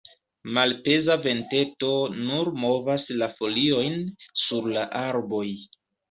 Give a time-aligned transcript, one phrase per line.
[0.57, 1.89] Malpeza venteto
[2.29, 3.99] nur movas la foliojn
[4.45, 5.47] sur la arboj.